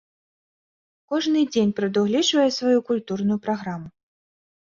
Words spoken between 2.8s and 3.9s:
культурную праграму.